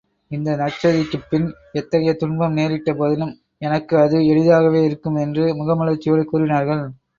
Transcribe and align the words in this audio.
இந்த 0.31 0.55
நற்செய்திக்குப் 0.55 1.27
பின் 1.29 1.45
எத்தகைய 1.71 2.13
துன்பம் 2.15 2.53
நேரிட்ட 2.53 2.93
போதிலும், 2.93 3.33
எனக்கு 3.61 3.97
அது 3.97 4.25
எளிதாகவே 4.25 4.83
இருக்கும் 4.83 5.15
என்று 5.17 5.45
முகமலர்ச்சியோடு 5.55 6.25
கூறினார்கள். 6.25 6.83